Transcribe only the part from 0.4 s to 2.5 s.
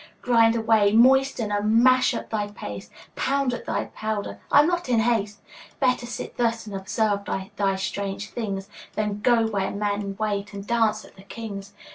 away, moisten and mash up thy